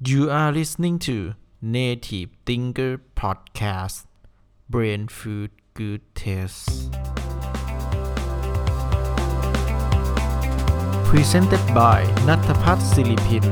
[0.00, 4.05] You are listening to Native Thinker Podcast
[4.69, 6.91] Brain Food Good Taste
[11.05, 13.45] Presented by นัทพัฒน์ศิริพิน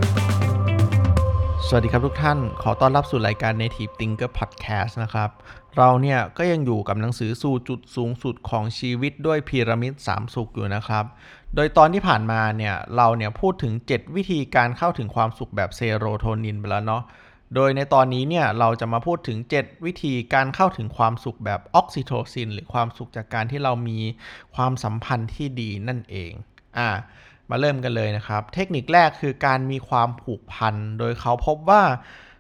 [1.72, 5.30] สวัสดีครับทุกท่าน ขอต้อนรับสู่รายการ Native Thinker Podcast นะครับ
[5.78, 11.06] เราเนี่ยก็ยังอยู่กับหนังสือสู่จุดสูงสุดของชีวิตด้วยพีระมิด3สุขอยู่นะครับ
[11.56, 17.04] โดยตอนที่ผ่านมาเนี่ยเราเนี่ยพูดถึง 7 วิธีการเข้าถึงความสุขแบบเซโรโทนินไปแล้วเนาะ
[17.56, 24.00] โดยในตอนนี้เนี่ยเราจะมาพูดถึง 7 วิธีการเข้าถึงความสุขแบบออกซิโทซิน หรือความสุขจากการที่เรามี
[24.56, 26.32] ความสัมพันธ์ที่ดีนั่นเอง
[26.80, 26.90] อ่า
[27.50, 31.84] มาเริ่มกันเลยนะครับ เทคนิคแรกคือการมีความผูกพัน โดยเขาพบว่า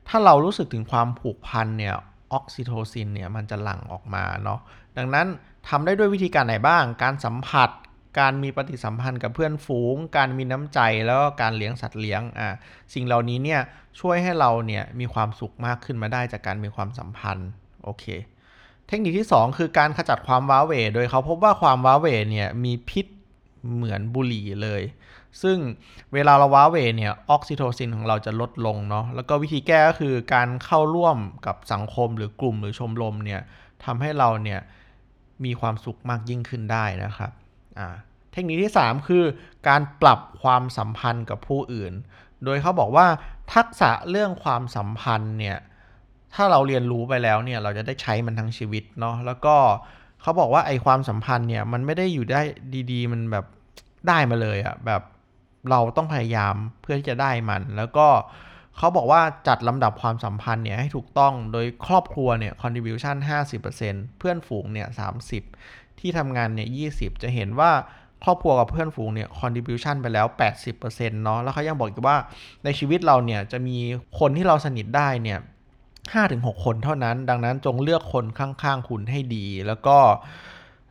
[0.07, 1.95] ถ้าเรารู้สึกถึงความผูกพันเนี่ย
[2.33, 4.59] ออกซิโทซินเนี่ยมันจะหลั่งออกมาเนาะ
[4.97, 5.27] ดังนั้น
[5.69, 7.69] ทำได้ด้วยวิธีการไหนบ้าง การสัมผัส
[8.19, 12.55] การมีปฏิสัมพันธ์กับเพื่อนฝูง การมีน้ำใจแล้วก็การเลี้ยงสัตว์เลี้ยงอ่า
[12.93, 13.61] สิ่งเหล่านี้เนี่ย
[13.99, 17.49] ช่วยให้เราเนี่ยมีความสุขมากขึ้นมาได้จากการมีความสัมพันธ์
[17.83, 18.05] โอเค
[18.87, 23.05] เทคนิคที่ 2 คือการขจัดความว้าเหวโดยเขาพบว่าความว้าเหวเนี่ยมีพิษ
[23.75, 24.81] เหมือนบุหรี่เลย
[25.41, 25.57] ซึ่ง
[26.13, 33.41] เวลาเราว้าเวเนี่ยออกซิโทซินของเราจะลดลงเนาะแล้วก็วิธีแก้ก็คือการเข้าร่วมกับสังคมหรือกลุ่มหรือชมรมเนี่ย
[33.85, 34.59] ทำให้เราเนี่ย
[35.45, 37.31] มีความสุขมากยิ่งขึ้นได้นะครับ
[37.79, 37.87] อ่า
[38.31, 39.23] เทคนิคที่ 3 คือ
[39.67, 41.93] การปรับความสัมพันธ์กับผู้อื่น
[42.45, 43.07] โดยเขาบอกว่า
[43.53, 45.57] ทักษะเรื่องความสัมพันธ์เนี่ย
[46.33, 49.55] ถ้าเราเรียนรู้ไปแล้วเนี่ยเราจะได้ใช้มันทั้งชีวิตเนาะแล้วก็
[50.21, 52.41] เขาบอกว่าไอความสัมพันธ์เนี่ยมันไม่ได้อยู่ได้
[52.91, 53.45] ดีๆ มันแบบ
[54.07, 55.01] ได้มาเลยอะแบบ
[55.69, 58.07] เราต้องพยายามเพื่อที่จะได้มัน แล้วก็
[58.77, 63.15] เขาบอกว่าจัดลำดับความสัมพันธ์เนี่ยให้ถูกต้องโดยครอบครัวเนี่ย contribution
[63.67, 64.87] 50%เพื่อนฝูงเนี่ย
[65.45, 67.71] 30 ที่ทำงานเนี่ย20 จะเห็นว่า
[68.23, 70.27] ครอบครัวกับเพื่อนฝูงเนี่ย contribution ไปแล้ว
[70.75, 72.17] 80%เนาะแล้วเขายังบอกอีกว่า
[72.63, 73.77] ในชีวิตเราเนี่ยจะมี
[74.19, 75.39] คนที่เราสนิทได้เนี่ย
[76.07, 79.97] 5-6 คนเท่านั้น ดังนั้นจงเลือกคนข้างๆคุณให้ดี แล้วก็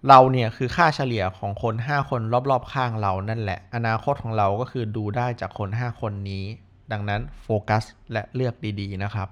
[0.09, 2.21] เราเนี่ยคือค่าเฉลี่ยของคน 5 คน
[2.51, 6.45] รอบๆข้างเรานั่นแหละ อนาคตของเราก็คือดูได้จากคน 5 คนนี้
[6.93, 9.29] ดังนั้นโฟกัสและเลือกดีๆนะครับ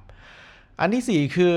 [0.81, 1.54] อันที่ 4 คือ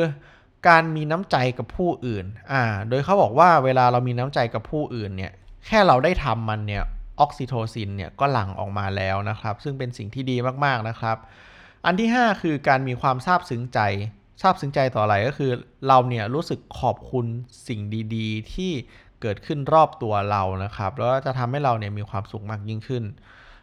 [0.68, 5.32] การมีน้ำใจกับผู้อื่น อ่า โดยเขาบอกว่าเวลาเรามีน้ำใจกับผู้อื่นเนี่ย
[5.66, 6.84] แค่เราได้ทำมันเนี่ย
[7.20, 11.18] ออกซิโทซินเนี่ยก็หลั่งออกมาแล้วนะครับ ซึ่งเป็นสิ่งที่ดีมากๆนะครับ
[11.86, 13.80] อันที่ 5 คือการมีความซาบซึ้งใจ
[14.42, 15.52] ซาบซึ้งใจต่ออะไรก็คือ
[15.88, 17.26] เราเนี่ยรู้สึกขอบคุณ
[17.68, 17.82] สิ่ง
[18.16, 18.72] ดีๆ ที่
[19.22, 23.04] เกิดขึ้นรอบตัวเรานะครับ แล้วจะทำให้เราเนี่ยมีความสุขมากยิ่งขึ้น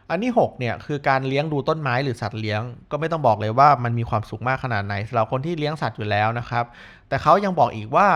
[0.09, 2.61] อันที่6เนี่ยคือการเลี้ยงดูต้นไม้หรือสัตว์เลี้ยง
[2.91, 6.65] ก็ไม่ต้องบอกเลยว่ามันมีความสุขมากขนาดไหนสำหรับคนที่เลี้ยงสัตว์อยู่แล้วนะครับ
[7.07, 8.07] แต่เขายังบอกอีกว่า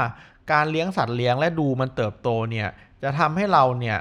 [0.51, 2.67] การเลี้ยงสัตว์เลี้ยงและดูมันเติบโตเนี่ย
[3.03, 3.97] จะทำให้เราเนี่ย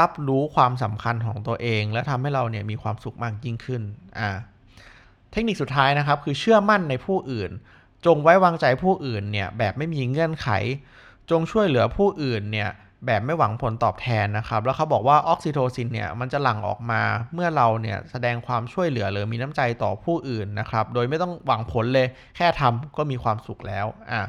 [0.00, 3.82] รับรู้ความสำคัญของตัวเอง และทำให้เราเนี่ยมีความสุขมากยิ่งขึ้น
[4.18, 4.30] อ่า
[5.32, 7.50] เทคนิคสุดท้ายนะครับคือเชื่อมั่นในผู้อื่น
[8.06, 10.48] จงไว้วางใจผู้อื่นเนี่ยแบบไม่มีเงื่อนไข
[11.30, 12.70] จงช่วยเหลือผู้อื่นเนี่ย
[13.06, 17.02] แบบไม่หวังผลตอบแทนนะครับ แล้วเขาบอกว่าออกซิโทซินเนี่ยมันจะหลั่งออกมา
[17.34, 22.06] เมื่อเราเนี่ยแสดงความช่วยเหลือหรือมีน้ำใจต่อผู้อื่นนะครับ โดยไม่ต้องหวังผลเลย
[22.36, 24.22] แค่ทำก็มีความสุขแล้วอะ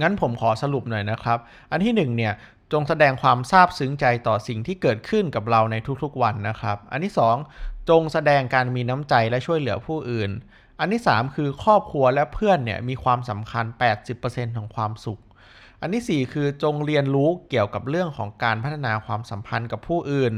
[0.00, 1.38] งั้นผมขอสรุปหน่อยนะครับ
[1.70, 2.32] อันที่1เนี่ย
[2.72, 7.14] จงแสดงความซาบซึ้งใจต่อสิ่งที่เกิดขึ้นกับเราในทุกๆวันนะครับ อันที่
[7.50, 10.30] 2 จงแสดงการมีน้ำใจและช่วยเหลือผู้อื่น
[10.80, 13.64] อันที่ 3 คือครอบครัวและเพื่อนเนี่ยมีความสำคัญ
[14.10, 15.20] 80%ของความสุข
[15.80, 20.34] อันที่ 4 คือจงเรียนรู้เกี่ยวกับเรื่องของการพัฒนาความสัมพันธ์กับผู้อื่น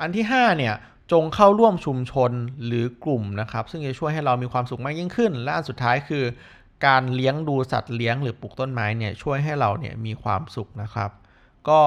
[0.00, 0.74] อันที่ 5 เนี่ย
[1.12, 2.32] จงเข้าร่วมชุมชน
[2.64, 6.24] หรือกลุ่มนะครับ ซึ่งจะช่วยให้เรามีความสุขมากยิ่งขึ้น และอันสุดท้ายคือ
[6.86, 11.10] การเลี้ยงดูสัตว์เลี้ยงหรือปลูกต้นไม้เนี่ยช่วยให้เราเนี่ยมีความสุขนะครับ
[11.68, 11.80] ก็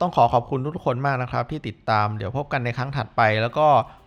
[0.00, 3.66] ต้องขอขอบคุณทุกๆคนมากนะครับ ที่ติดตามเดี๋ยวพบกันในครั้งถัดไป แล้วก็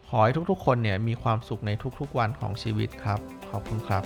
[0.09, 3.19] ขอให้ทุกๆ คนเนี่ยมีความสุขในทุกๆวันของชีวิตครับ
[3.51, 4.03] ขอบคุณครับ